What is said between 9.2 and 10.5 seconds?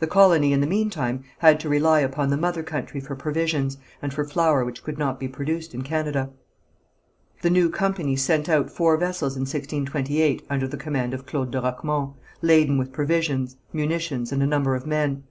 in 1628